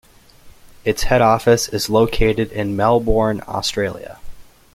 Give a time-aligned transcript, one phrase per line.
[0.83, 4.19] Its head office is located in Melbourne, Australia.